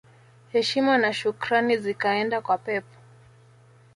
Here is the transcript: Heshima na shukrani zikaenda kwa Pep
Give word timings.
Heshima 0.53 0.97
na 0.97 1.13
shukrani 1.13 1.77
zikaenda 1.77 2.41
kwa 2.41 2.57
Pep 2.57 2.83